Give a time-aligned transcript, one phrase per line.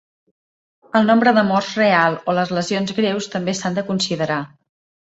[0.99, 4.45] El nombre de morts real o les lesions greus també s'han de considerar.